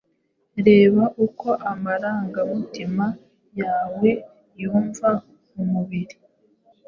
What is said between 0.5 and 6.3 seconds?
Reba uko amarangamutima yawe yumva mumubiri